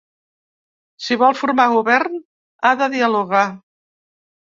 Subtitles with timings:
[1.07, 2.15] Si vol formar govern,
[2.65, 3.43] ha de dialogar.